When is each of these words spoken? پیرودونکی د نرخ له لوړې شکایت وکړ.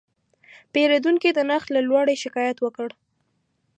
پیرودونکی 0.73 1.29
د 1.33 1.39
نرخ 1.49 1.63
له 1.75 1.81
لوړې 1.87 2.15
شکایت 2.23 2.57
وکړ. 2.61 2.89